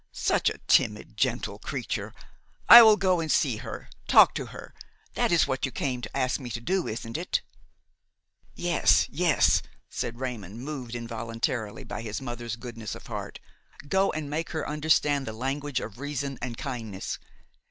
[0.11, 2.11] "Such a timid, gentle creature!
[2.67, 4.73] I will go and see her, talk to her!
[5.13, 7.43] that is what you came to ask me to do, isn't it?"
[8.55, 13.39] "Yes, yes," said Raymon, moved involuntarily by his mother's goodness of heart;
[13.87, 17.19] "go and make her understand the language of reason and kindness.